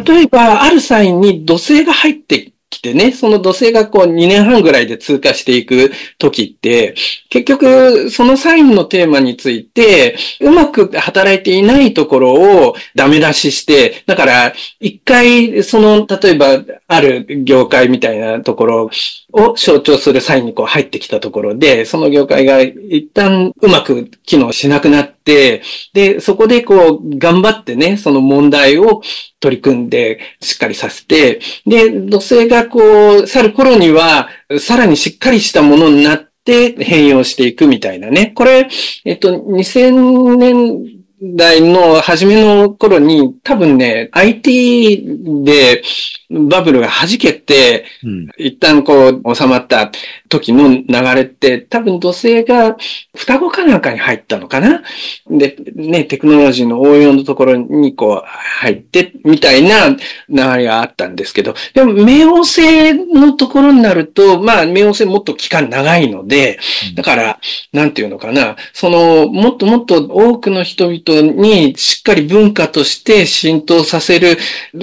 [0.06, 6.94] 例えば、あるサインに土星が入ってってね、その土星がこう2年半ぐらいで通過していく時って、
[7.28, 18.90] 結局そのサインのテーマについて、うまく働いていないところをダメ出しして、だから一回その、例えばある業界みたいなところ
[19.34, 29.02] を象徴するサインにこう入ってきたところで、その業界が一旦うまく機能しなくなって、で、そこでこう頑張ってね、その問題を
[29.40, 34.28] 取り組んでしっかりさせて、で、土星がこう、去る頃には、
[34.60, 38.32] さらにしっかりしたものになって変容していくみたいなね。
[38.36, 38.68] これ、
[39.04, 41.03] えっと、2000年
[41.36, 45.82] 代の初めの頃に多分ね、IT で
[46.30, 49.90] バブルが弾けて、うん、一旦こう収まった
[50.28, 50.84] 時の流
[51.14, 52.76] れって多分土星が
[53.16, 54.82] 双子かなんかに入ったのかな？
[55.30, 66.58] で、ね、テクノロジーの応用のところにこう入ってみたいな流れがあったんですけど、でも冥王星のところになると、まあ冥王星もっと期間長いので、
[66.94, 67.40] だから、
[67.72, 74.36] なんていうのかな、その、もっともっと多くの人々にしっかり文化として浸透させる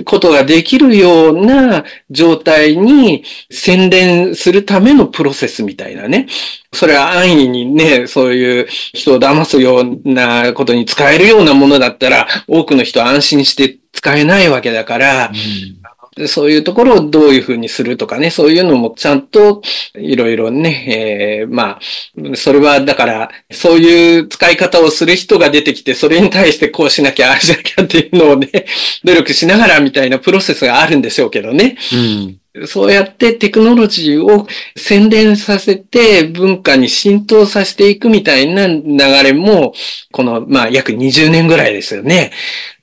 [0.06, 6.28] ことができるような状態に洗練するためのプロセスみたいなね。
[6.74, 15.81] それは安易にね、そういう人を騙すようなことに使えるようなものだったら、多くの人は安心して使えないわけだから、うん
[16.28, 19.62] そういうところをどういうふうにするとかね、そういうのもちゃんと
[19.96, 28.66] いろいろね、えー、まあ、それはだから、そういう使い方をする人が出てきて、それに対してこうしなきゃ、ああしなきゃっていうのをね、
[29.04, 31.78] 努力しながらみたいなプロセスがあるんでしょうけどね。
[31.94, 39.74] うんそうやってテクノロジーを洗練させて文化に浸透させていくみたいな流れも、
[40.12, 42.32] この、まあ、約20年ぐらいですよね。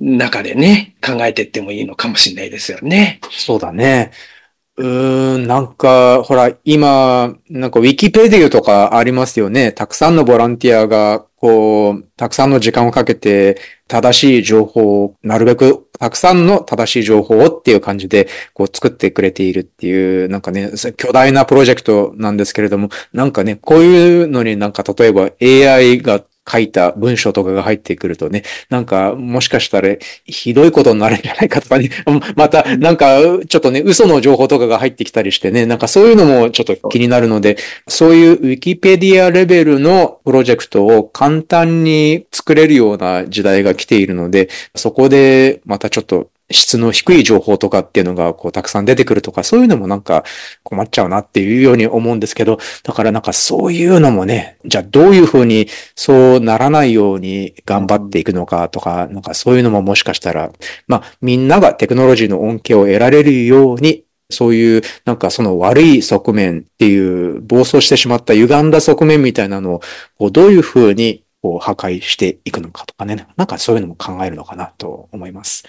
[0.00, 3.20] 中でね、考えていってもいいのかもしれないですよね。
[3.30, 4.10] そうだね。
[4.78, 9.72] うーん、なんか、ほら、今、なんかウィキペディアとかありますよね。
[9.72, 31.90] たくさんのボランティアが、こう、たくさんの時間をかけて、正しい情報を、なるべくたくさんの正しい情報をっていう感じで、こう作ってくれているっていう、なんかね、巨大なプロジェクトなんですけれども、なんかね、こういうのになんか例えば AI が書いた文章とかが入ってくるとね、なんか、もしかしたら、ひどいことになるんじゃないかとかね、
[32.36, 37.56] また、なんか、ちょっとね、嘘の情報とかが入ってきたりしてね、なんかそういうのもちょっと気になるので、
[37.86, 50.24] そういうウィキペディアレベルのプロジェクトを簡単に作れるような時代が来ているので、そこでまたちょっと質の低い情報とかっていうのがこうたくさん出てくるとか、そういうのもなんか
[50.62, 60.50] 困っちゃうなっていうように思うんですけど、だからなんかそういうのもね、じゃあどういうふうにそうならないように頑張っていくのかとか、なんかそういうのももしかしたら、
[60.86, 69.80] まあみんながテクノロジーの恩恵を得られるようにそういう、なんかその悪い側面っていう、暴走してしまった歪んだ側面みたいなの
[70.18, 75.64] を、どういうふうにこう破壊していくのかとかね、なんかそういうのも考えるのかなと思います。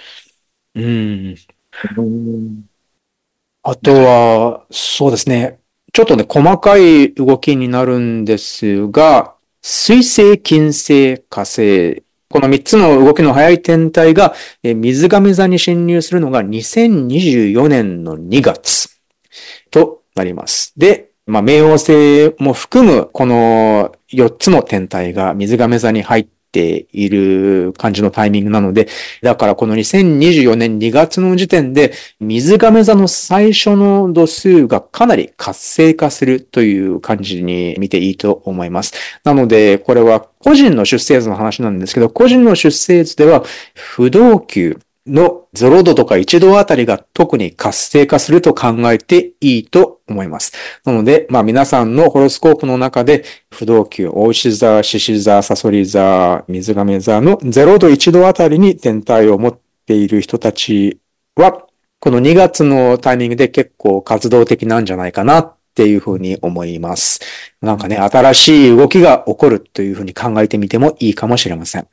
[0.79, 2.65] うん。
[3.63, 5.59] あとは、そうですね。
[5.91, 12.03] ちょっとね、細かい動きになるんですが、水星、金星、火星。
[12.29, 19.01] この3つの動きの速い天体が、水亀座に侵入するのが2024年の2月
[19.71, 20.73] となります。
[20.77, 28.87] で、まあ、冥王星も含むこの4つの天体が水亀座に入ってている感じのタイミングなので、
[29.21, 38.93] だからこの2024年2月の時点で、水亀座の最初の度数がかなり活性化するという感じに見ていいと思います。
[39.23, 43.43] なので、これは個人の出生図の話なんですけど、個人の出生図では
[43.75, 50.53] 不動級、の0度とか1度あたりが特に活性化すると考えていいと思います。
[50.85, 60.99] なので、まあ皆さんのホロスコープの中で、不動級、大牛座、獅子座、サソリ座、水亀座の0度1度あたりに天体を持っている人たち
[61.35, 61.65] は、
[61.99, 67.19] この2月のタイミングで結構活動的なんじゃないかなっていうふうに思います。
[67.61, 71.87] なんかね、新しい動きが起こるというふうに考えてみてもいいかもしれません。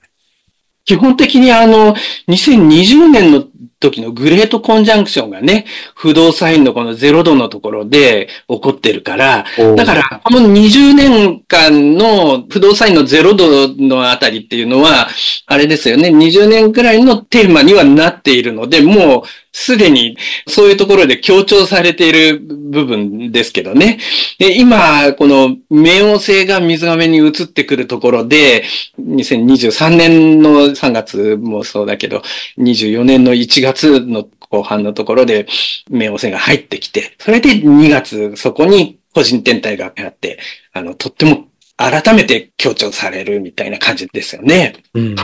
[0.87, 1.95] 基本的にあの、
[2.29, 3.45] 2020年の
[3.81, 9.45] 時のグレートコンジャンクションがね、不動産員のこの0度のところで起こってるから、
[9.77, 15.09] だからこの20年間の不動産員の0度のあたりっていうのは、
[15.47, 19.23] あれですよね、20年くらいのテーマにはなっているので、もう
[19.59, 23.99] すでにそういうところで強調されている部分ですけどね。
[24.39, 28.65] で今、この冥王星が水亀に移ってくるところで、
[29.01, 32.23] 2023年の3月もそうだけど、
[32.59, 35.47] 24年の1 1月の後半のところで
[35.91, 40.39] 冥王星が入ってきて、それで2月そこに個人天体があって、
[40.73, 44.75] あの、とっても改めて強調されるみたいな感じですよね。
[44.95, 45.17] うん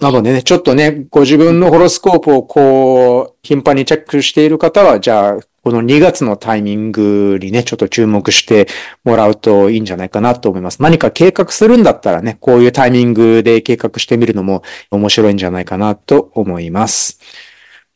[0.00, 8.68] なのでね、ちょっとね、ご自分のホロスコープをこう、頻繁にチェックしている方は、じゃあ、この2月のタイミングにね、ちょっと注目して
[9.04, 10.82] もらうといいんじゃないかなと思います。
[10.82, 17.18] 何か計画するんだったらね、こういうタイミングで計画してみるのも面白いんじゃないかなと思います。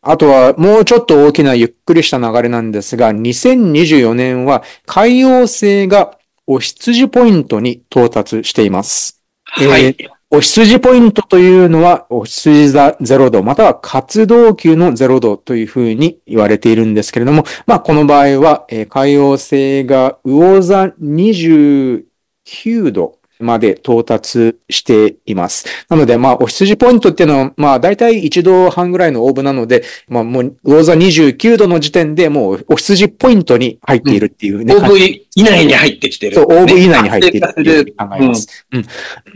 [0.00, 9.22] あとは、もうちょっと大きなゆっくりした流れなんですが、2024年は海洋星がお羊ポイントに到達しています。
[9.44, 9.84] はい。
[9.84, 22.04] えーお羊ポイントというのは、お羊座0度、または活動級の0度というふうに言われているんですけれども、まあ、この場合は、え、海王星が魚座29
[22.92, 25.66] 度まで到達しています。
[25.88, 34.74] なので、まあ、お羊ポイントっていうのは、まあ、だいたい1度半ぐらいのオーブなので、まあ、もう、魚座29度の時点でもう、お羊ポイントに入っているっていうね。
[34.74, 38.66] オーブ以内に入ってきてる、そう、オーブ以内に入っているっていう考えます。
[38.72, 38.82] うん、う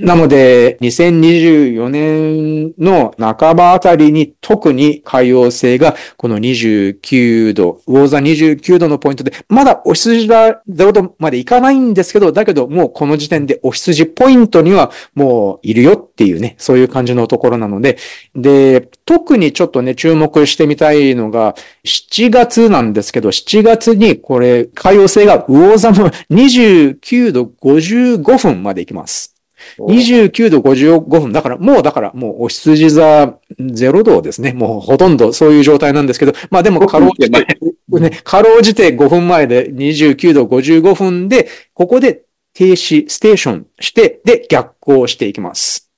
[0.02, 0.04] ん。
[0.04, 17.98] なので、2024年の半ばあたりに特に海洋性がこの29度、魚座29度のポイントで、まだお羊座0度までいかないんですけど、だけどもうこの時点でお羊筋ポイントにはもういるよっていうね、そういう感じのところなので、
[18.34, 21.54] で、特にちょっとね、注目してみたいのが、
[21.84, 29.34] 7月なんですけど、7月にこれ、海洋星が魚座の29度55分まで行きます。
[29.78, 31.32] 29度55分。
[31.32, 34.52] だから、もうだから、もうお羊座0度ですね。
[34.52, 37.46] もうほとんどそういう状態なんですけど、まあでも、かろうじて、
[37.88, 42.23] ね、かろうじて5分前で29度55分で、ここで
[42.54, 45.90] 停止、ステーションして、で、逆行していきます。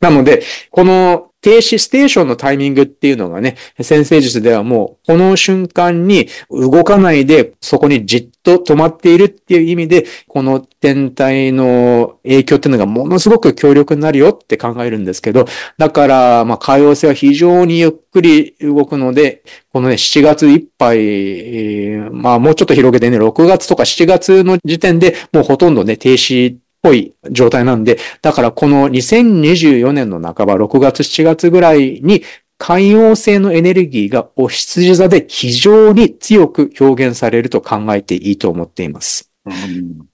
[0.00, 15.46] なので、この停止ステーションのタイミングっていうのがね、先生術ではもう、この瞬間に動かないで、そこにじっと止まっているっていう意味で、この天体の影響っていうのがものすごく強力になるよって考えるんですけど、
[15.78, 32.22] だから、まあ、海洋性は非常にゆっくり動くので、このね、7月いっぱい、えー、まあ、もうちょっと広げてね、6月とか7月の時点でもうほとんどね、停止ぽい状態なんで、だからこの2024年の半ば、6月、7月ぐらいに、
[32.58, 39.30] 海洋性のエネルギーがお羊座で非常に強く表現されると考えていいと思っています。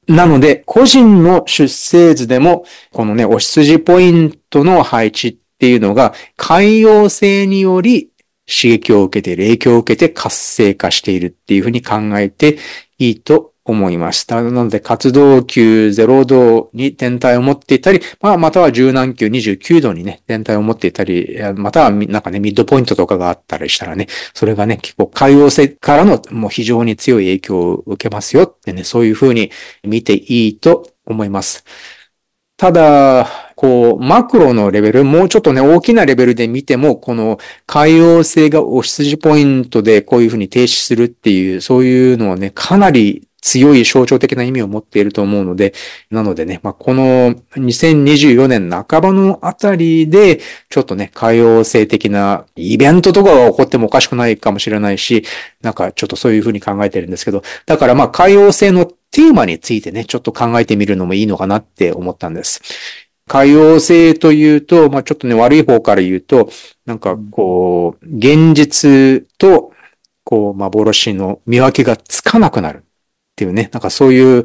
[0.07, 8.11] なので、個人の出生図でも、このね、お羊ポイントの配置っていうのが、海洋性により
[8.47, 12.59] 刺激を受けて影響を受けて活性化しているっていうふうに考えて
[12.99, 14.43] いいと思いました。
[14.43, 29.51] なので、活動級0度に天体を持っていたり、まあ、または柔軟級29度にね、天体を持っていたり、またはなんかね、ミッドポイントとかがあったりしたらね、それがね、結構海洋性からのもう非常に強い影響を受けますよってね、そういうふうに
[29.83, 31.65] 見ていいと思います。
[32.57, 45.73] ただ、こう、マクロのレベル、もうちょっとね、大きなレベルで見ても、この海洋性がお羊ポイントでこういうふうに停止するっていう、そういうのはね、かなり強い象徴的な意味を持っていると思うので、
[46.11, 55.25] なのでね、まあ、この2024年半ばのあたりで、ちょっとね、海洋性的なイベントとかが起こってもおかしくないかもしれないし、
[55.63, 62.63] なんかちょっとそういうふうに考えてるんですけど、だからまあ、海洋性のテーマについてね、ちょっと考えてみるのもいいのかなって思ったんです。
[63.29, 66.51] 海洋性というと、まあちょっとね、悪い方から言うと、
[66.85, 69.73] なんかこう、現実と、
[70.25, 72.86] こう、幻の見分けがつかなくなる。
[73.37, 74.45] っていうね、なんかそういう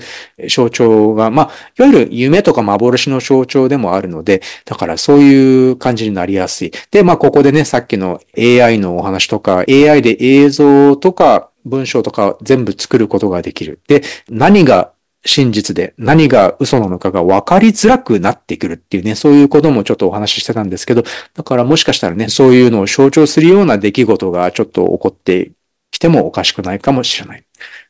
[0.49, 6.73] 象徴が、まあ、いわゆる夢とか幻の象徴でもあるので、だからそういう感じになりやすい。
[6.91, 13.79] で、まあ、ここでね、さっきの AI のお話とか、AI で映像とか文章とか全部作ることができる。
[13.87, 14.91] で、何が
[15.23, 25.51] 真実で何が嘘なのかが分かりづらくなってくるっていうね、そういうこともちょっとお話ししてたんですけど、だからもしかしたらね、そういうのを象徴するような出来事がちょっと起こって
[25.91, 27.43] きてもおかしくないかもしれない。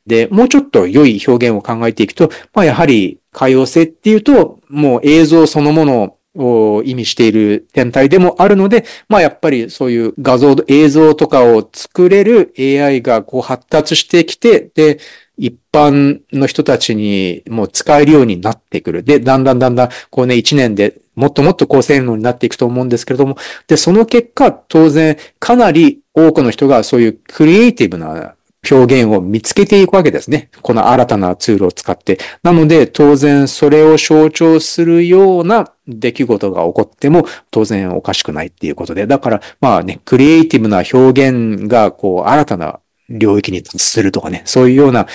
[0.07, 14.99] で、もうちょっと良い表現を考えていくと、まあやはり海洋性っていうと、もう映像そのものを意味している天体でもあるので、まあやっぱりそういう画像、映像とかを作れる AI がこう発達してきて、で、
[15.37, 19.03] 一般の人たちにもう使えるようになってくる。
[19.03, 23.37] で、だんだんだんだん、こうね、一年でもっともっと高性能になっていくと思うんですけれども、
[23.67, 28.35] で、その結果、当然、かなり多くの人がそういうクリエイティブな
[28.69, 30.49] 表現を見つけていくわけですね。
[30.61, 32.19] この新たなツールを使って。
[32.43, 39.07] なので、当然それを象徴するような出来事が起こっても当然おかしくないっていうことで。
[39.07, 45.07] だから、まあね、クリエイティブな表現がこう新たな領域にするとかね、そういうような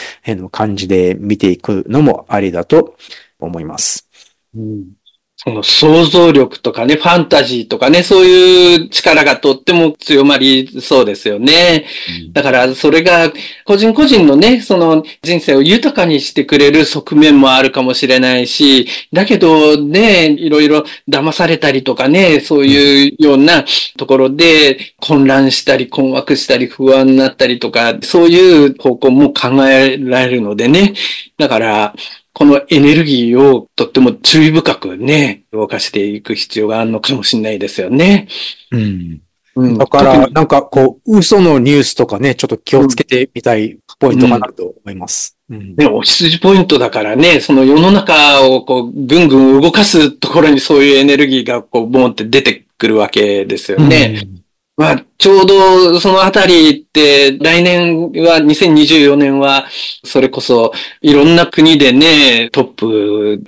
[0.51, 2.97] 感じで見ていくのもありだと
[3.39, 4.09] 思います。
[4.57, 4.96] うん
[5.39, 11.85] その想像力とかね、ファンタジーとかね、そういう力がとっても強まりそうですよね。
[12.27, 13.31] うん、だからそれが
[13.67, 23.63] 個人個人のね、その人生を豊かにしてくれる側面もあるかもしれないし、だけどね、いろいろ騙されたりとかね、そういうような
[23.99, 30.95] ところで混乱したり困惑したり不安になったりとか、そういう方向も考えられるのでね。
[31.37, 31.95] だから、
[32.39, 38.29] このエネルギーをとっても注意深くね、動かしていく必要があるのかもしれないですよね。
[38.73, 39.23] うん。
[39.55, 45.39] うん、だから、なんかこう、嘘のニュースとかね、ちょっと気をつけてみたいポイントかなと思います。
[45.49, 45.77] うん。
[45.77, 54.21] ね、お羊ポイントだからね、その世の中をこう、ぐんぐん動かすところにそういうエネルギーがこう、ボンって出てくるわけですよね。
[54.23, 54.46] うん
[54.77, 59.67] まあ、ちょうどそのあたりって、来年は、2024年は、
[60.05, 63.43] それこそ、いろんな国でね、トップ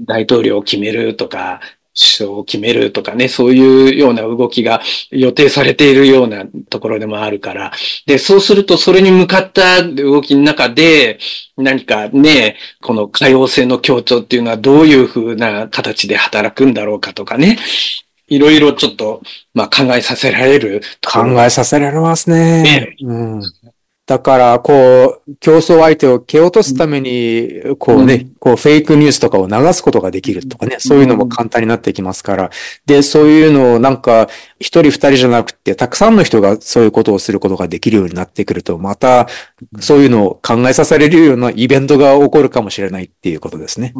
[0.00, 1.60] 大統領を決めるとか、
[1.94, 7.72] 首相を決めるとかね、そういうような動きが予定されているようなところでもあるから。
[8.06, 11.18] で、そうするとそれに向かった動きの中で、
[11.58, 17.58] 何かね、この可用性の強調っていうのはどういうふうな形で働くんだろうかとかね。
[18.30, 19.22] いろいろちょっと、
[19.52, 20.80] まあ考えさせられる。
[21.06, 22.62] 考えさせられますね。
[22.62, 23.42] ねうん。
[24.06, 32.50] だから、こう、競争相手を蹴落とすために、こうね、うん、こう、フェイクニュースとかを流すことができるとかね、そういうのも簡単になってきますから。
[32.86, 34.28] で、そういうのをなんか、
[34.58, 39.28] 一人二人じゃなくて、たくさんの人がそういうことをすることができるようになってくると、また、
[39.78, 43.92] そういうのを考えさせられるようなイベントが起こるかもしれないっていうことですね。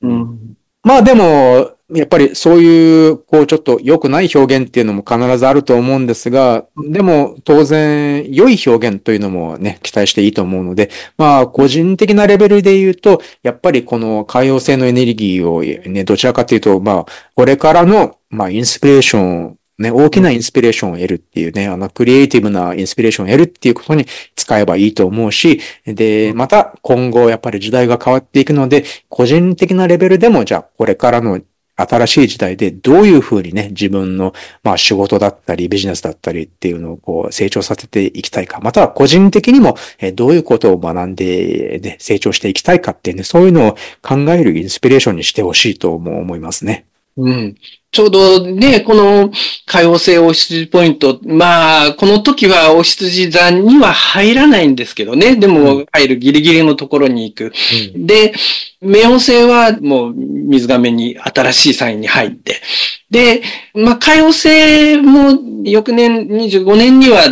[0.00, 17.06] うん、うんまあでも、やっぱりそういう、こうちょっと良くない表現っていうのも必ずあると思うんですが、でも当然良い表現というのもね、期待していいと思うので、まあ個人的なレベルで言うと、やっぱりこの海洋性のエネルギーをね、どちらかというと、まあ
[17.36, 31.40] これからの、まあインスピレーションね、大きなインスピレーションを得るっていうね、あの、クリエイティブなインスピレーションを得るっていうことに使えばいいと思うし、で、また今後やっぱり時代が変わっていくので、個人的なレベルでも、じゃあこれからの
[31.76, 39.76] 新しい時代でどういうふうにね、自分の、まあ仕事だったりビジネスだったりっていうのをこう成長させていきたいか、または個人的にも
[40.14, 46.86] どういうことを学んで、ね、成長していきたいかっていうね、そういうのを考えるインスピレーションにしてほしいと思いますね。
[47.16, 47.54] うん。
[47.96, 49.30] ちょうどね、この
[49.64, 57.52] 可用性お羊ポイント、まあ、この時はお羊座には入らないんですけどね、でも入るギリギリのところに行く。
[57.94, 58.34] うん、で、
[58.82, 62.60] 冥王星はもう水亀に新しいサインに入って、
[63.10, 63.42] で、
[63.72, 67.22] まあ、海王星も翌年25年には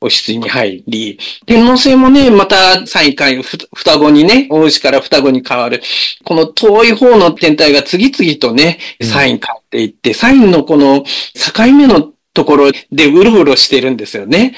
[0.00, 5.82] お羊に入り、天王星もね、またサイン変え双子にね、大牛から双子に変わる。
[6.24, 14.56] この遠い方の天体が次々とね、サイン変っていって、サインのこの境目のところでうろうろしてるんですよね。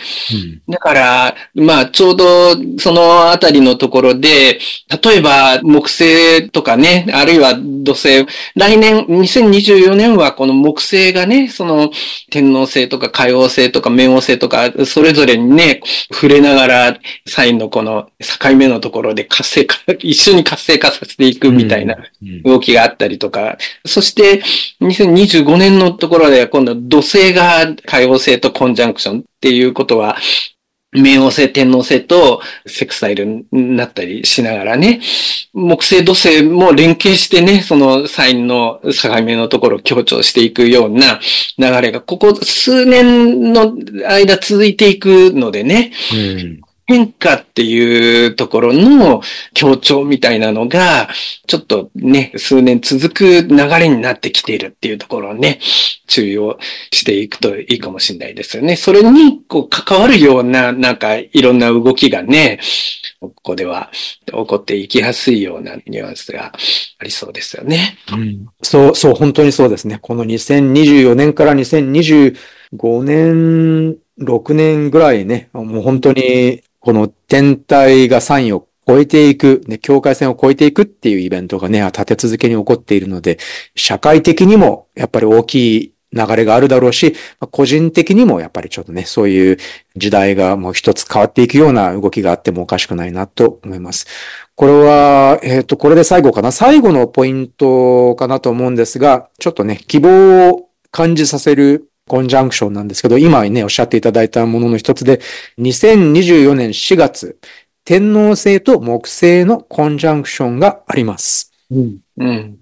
[0.67, 4.59] うん、だから、まあ、ちょうどそのあたりのところで、
[5.03, 11.91] 例えば木星とかね、あるいは土星、来年、2024年はこの木星がね、その
[12.31, 21.97] 天王星とか海王星とか冥王星とか、それぞれにね、触れながら、サインのこの境目のところで活性化、一緒に活性化させていくみたいな
[22.43, 24.43] 動きがあったりとか、そして
[24.81, 30.17] 2025年のところで今度土星が解放性とコンジャンクションっていうことは、
[30.95, 35.01] 冥王星、天王星とセクスタイルになったりしながらね、
[35.53, 41.21] 木星、土星も連携してね、そのサインの境目のところを強調していくような
[41.59, 43.75] 流れが、ここ数年の
[44.09, 46.61] 間続いていくのでね、うん。
[46.87, 49.21] 変化っていうところの
[49.55, 51.09] 強調みたいなのが、
[51.49, 55.59] ちょっとね、数年続く流れになってきているっていうところをね、
[56.07, 56.59] 注意を
[56.93, 58.77] していくといいかもしれないですよね。
[58.77, 62.61] それに、こう、関わるような、なんか、いろんな動きがね、
[63.21, 63.91] ここでは
[64.27, 66.53] 起こっていきやすいようなニュアンスが
[66.99, 67.99] ありそうですよね。
[68.13, 69.99] うん、そう、そう、本当にそうですね。
[70.01, 83.41] この2024年から2025年、6年ぐらいね、もう本当にこの天体がサインを超えていく、ね、境界線を超えていくっていうイベントがね、立て続けに起こっているので、
[83.75, 87.17] 社会的にもやっぱり大きい流れがあるだろうし、
[87.51, 89.57] 個人的にもやっぱりちょっとね、そういう
[89.97, 94.07] 時代がもう一つ変わっていくような動きがあってもおかしくないなと思います。
[94.55, 96.53] これは、えっ、ー、と、これで最後かな？
[96.53, 105.21] 最後のポイントかなと思うんですが、ちょっとね、希望を感じさせるコンジャンクションなんですけど、今ね、おっしゃっていただいたものの一つで、
[105.59, 107.39] 2024年4月、
[107.85, 111.53] 天皇星と木星のコンジャンクションがあります。
[111.71, 111.99] うん。
[112.19, 112.59] うん。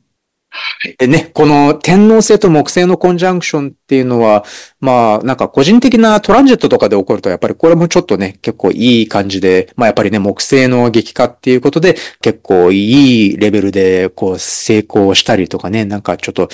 [0.99, 4.45] でね、この天皇星と木星のコンジャンクションっていうのは、
[4.80, 16.49] まあ、なんか個人的なトランジットとかで起こると、やっぱりこれもちょっとね、結構いい感じで、まあやっぱりね、木星の激化っていうことで、結構いいレベルで、こう、成功したりとかね、なんかちょっと、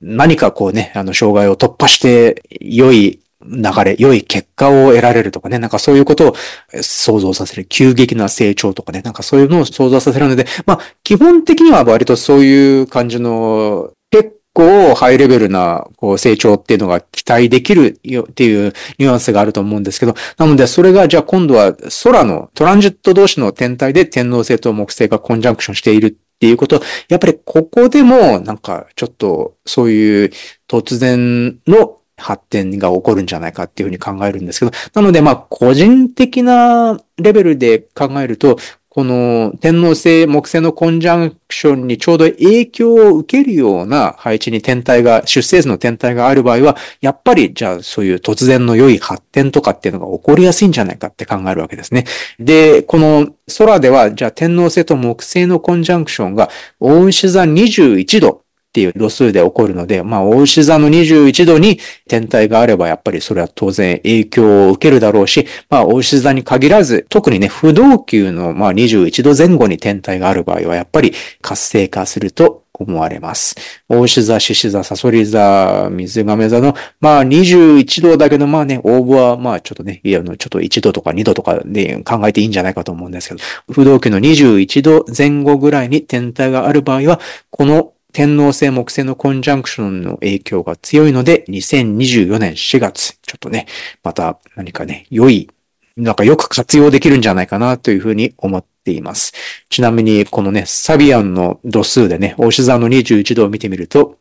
[0.00, 6.34] 何かこうね、あの、障害を突破して、良い流れ、良い結果を得られるとかね、なんかそういうことを
[6.82, 26.80] 想像させる、急激な成長とかね、なんかそういうのを想像させるので、まあ、基本的には割とそういう感じの、結構ハイレベルなこう成長っていうのが期待できるよっていうニュアンスがあると思うんですけど、なのでそれがじゃあ今度は空のトランジット同士の天体で天皇星と木星がコンジャンクションしているっていうこと、
[27.10, 30.30] やっぱりここでもなんかちょっとそういう
[30.66, 38.56] 突然の発展が起こるんじゃないかっていうふうに考えるんですけど、なのでまあ個人的なレベルで考えると、
[38.92, 52.04] この天皇星、木星のコンジャンクションにちょうど影響を受けるような配置に天体が、出生図の天体がある場合は、やっぱりじゃあそういう突然の良い発展とかっていうのが起こりやすいんじゃないかって考えるわけですね。
[52.40, 53.28] で、この
[53.58, 71.12] 空では、じゃあ天皇星と木星のコンジャンクションが、大牛座21度っていう度数で起こるので、まあ、大牛座の21度に天体があれば、やっぱりそれは当然影響を受けるだろうし、まあ、大牛座に限らず、特にね、不動級の、まあ、21度前後に天体がある場合は、やっぱり
[71.42, 73.56] 活性化すると思われます。
[73.88, 83.40] 大牛座、獅子座、サソリ座、水亀座の、まあ21度だけど、まあね、応募はまあちょっとね、いや、ちょっと1度とか2度とかで考えていいんじゃないかと思うんですけど、
[83.72, 93.66] 不動級の21度前後ぐらいに天体がある場合は、この天皇星木星のコンジャンクションの影響が強いので、2024年4月、ちょっとね、
[94.02, 95.48] また何かね、良い、
[95.96, 99.32] なんかよく活用できるんじゃないかなというふうに思っています。
[99.68, 104.18] ちなみに、このね、サビアンの度数でね、大志座の21度を見てみると、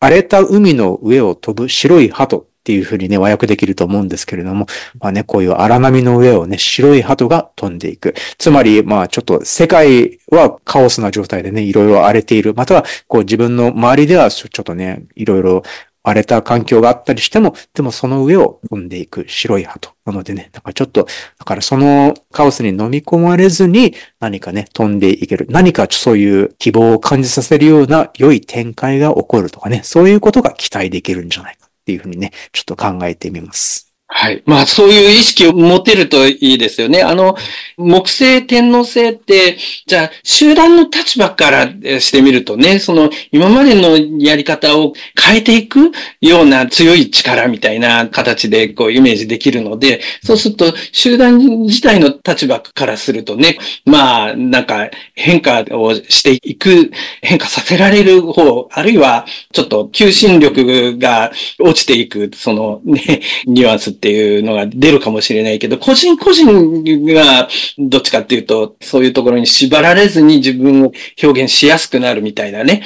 [0.00, 4.66] 荒れた海の上を飛ぶ白い鳩っていうふうにね、和訳できると思うんですけれども、
[4.98, 8.16] まあね、こういう荒波の上をね、白い鳩が飛んでいく。
[8.38, 12.54] つまり、まあちょっと世界はカオスな状態でね、いろいろ荒れている。
[12.54, 15.62] または、こう自分の周りではちょっとね、いろいろ
[16.02, 19.92] 荒れた環境があったりしても、でもその上を飛んでいく白い鳩。
[20.04, 21.06] なのでね、だからちょっと、
[21.38, 25.46] だからそのカオスに飲み込まれずに何かね、飛んでいける。
[25.50, 31.65] 何かそういう希望を感じさせるような良い展開が起こるとかね、そういうことが期待できるんじゃないか。
[31.86, 33.95] っていうふうにね、ちょっと考えてみます。
[34.18, 34.42] はい。
[34.46, 37.02] まあ、そういう意識を持てるといいですよね。
[37.02, 37.36] あの、
[37.76, 41.66] 木星、天皇星って、じゃあ、集団の立場から
[42.00, 45.92] してみるとね、その、今までのやり方を変えていく
[46.22, 56.90] ような強い力みたいな形で、こう、イメージできるので、そうすると、集団自体の立場からするとね、まあ、なんか、変化をしていく、
[57.20, 67.48] 変化させられる方、あるいは、ちょっと、求心力が落ちていく、そのね、 ニュアンスっていうのが出るかもしれないけど、個人個人が
[67.78, 70.92] どっちかっていうと、そういうところに縛られずに自分を
[71.22, 72.82] 表現しやすくなるみたいなね、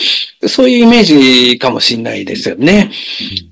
[0.46, 1.02] そういうイメー
[1.52, 2.90] ジかもしれないですよね。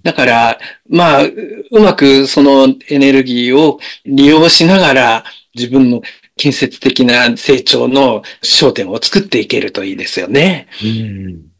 [0.03, 0.59] だから、
[0.89, 1.33] まあ、う
[1.81, 6.03] まくそのエネルギーを利用しながら自分の
[6.37, 10.69] 建設的な成長の焦点を作っていけるといいですよね。
[10.83, 11.57] うん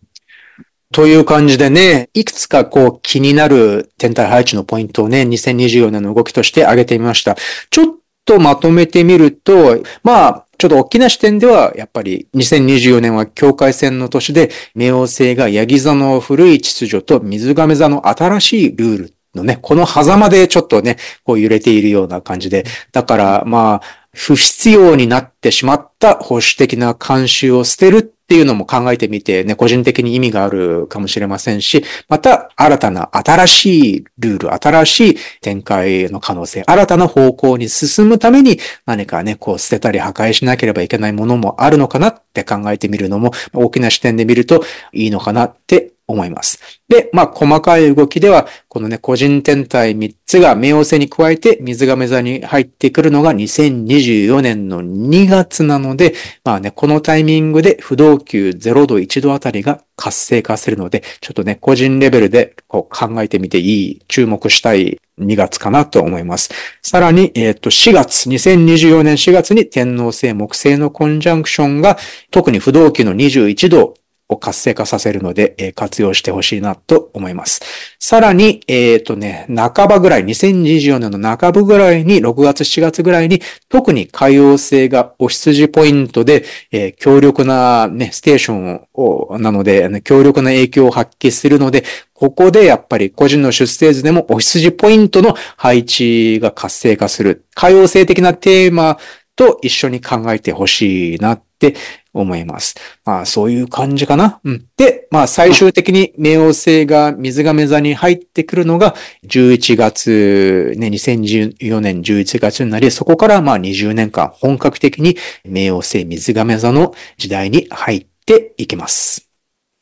[0.93, 7.37] という感じでね、いくつかこう気になる天体配置のポイントをね、2024年の動きとして挙げてみました。
[7.71, 7.87] ちょっ
[8.25, 44.63] とまとめてみると、まあ、ちょっと大きな視点では、やっぱり2024年は境界線の年で、冥王星がヤギ座の古い秩序と水亀座の新しいルールのね、この狭間でちょっとね、こう揺れているような感じで、だからまあ、不必要になってしまった保守的な慣習を捨てるっていうのも考えてみてね、個人的に意味があるかもしれませんし、また新たな新しいルール、新しい展開の可能性、新たな方向に進むために何かね、こう捨てたり破壊しなければいけないものもあるのかなって考えてみるのも大きな視点で見ると
[44.93, 46.59] いいのかなって思います。
[46.89, 66.51] で、まあ、細かい動きでは、このね、個人天体3つが冥王星に加えて水亀座に入ってくるのが2024年の2月なので、まあね、このタイミングで不動級0度1度あたりが活性化するので、ちょっとね、個人レベルでこう考えてみていい、注目したい2月かなと思います。
[66.81, 71.99] さらに、えっ、ー、と、4月、2024年4月に天皇星木星のコンジャンクションが、
[72.31, 73.95] 特に不動級の21度
[74.29, 77.61] を活性化させるので、えー、活用してほしいなと思います。
[77.99, 97.45] さらに、えっ、ー、とね、半ばぐらい、2024年の半ばぐらいに、6月、7月ぐらいに、特に海王星がお羊ポイントで、えー、強力なね、ステーションを、なので、強力な影響を発揮するので、ここでやっぱり個人の出生図でもお羊ポイントの配置が活性化する。
[97.55, 98.99] 海王星的なテーマ
[99.37, 101.77] と一緒に考えてほしいなって
[102.21, 102.75] 思います。
[103.05, 104.41] まあそういう感じかな。
[104.45, 104.67] うん。
[104.77, 108.95] で、まあ最終的に冥王星が水亀座に入ってくるのが
[109.27, 115.17] 11月、ね、2014年11月になり、そこからまあ20年間本格的に
[115.47, 119.28] 冥王星水亀座の時代に入っていきます。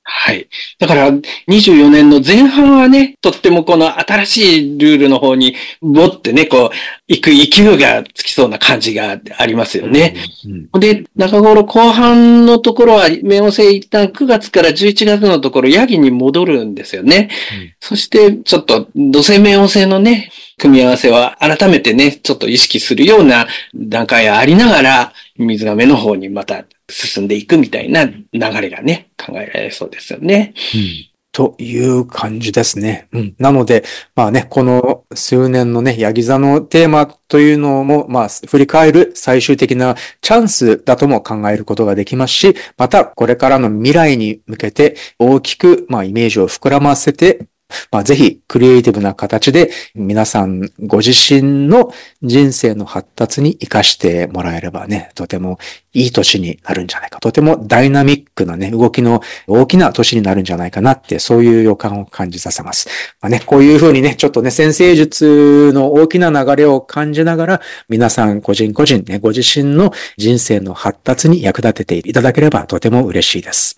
[0.08, 0.48] はい。
[0.78, 6.76] だから、24年の前半はね、とってもこの新しいルールの方に、ぼってね、こう、
[7.08, 10.14] 行く勢いがつきそうな感じがありますよね。
[10.44, 17.28] うんうん、で、中頃後半のところは、冥王星一旦9月から11月のところ、ヤギに戻るんですよね。
[17.60, 30.54] うん、そして、ちょっと、土星冥王星のね、組み合わせは改めてね、ちょっと意識するような段階がありながら、水亀の方にまた進んでいくみたいな流れがね、考えられそうですよね。
[30.74, 33.08] うんという感じですね。
[33.12, 33.34] うん。
[33.38, 33.84] なので、
[34.14, 47.46] まあね、この数年のね、ヤギ座のテーマというのも、まあ、振り返る最終的なチャンスだとも考えることができますし、また、これからの未来に向けて大きく、まあ、イメージを膨らませて、
[47.90, 51.92] まあ、ぜひクリエイティブな形で皆さんご自身の
[52.22, 55.58] 人生の発達に活かしてもらえればね、とても
[55.92, 57.18] いい年になるんじゃないか。
[57.20, 62.88] とてもダイナミックなね、動きの大きな年になるんじゃないかなって、そういう予感を感じさせます。
[63.20, 73.76] まあね、こういうふうにね、ちょっとね、先生術の大きな流れを感じながら、皆さん個人個人ね、ご自身の人生の発達に役立てていただければとても嬉しいです。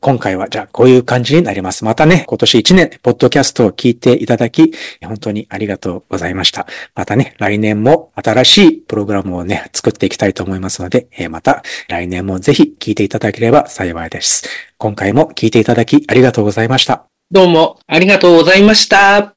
[0.00, 1.84] 今回はじゃあこういう感じになります。
[1.84, 4.72] またね、今年1年、ポッドキャストを聞いていただき、
[5.04, 6.66] 本当にありがとうございました。
[6.94, 14.44] またね、来年も新しいプログラムをね、作っていきたいと思いますので、また来年もぜひ聞いていただければ幸いです。
[14.78, 17.04] 今回も聞いていただきありがとうございました。
[17.30, 19.34] どうもありがとうございました。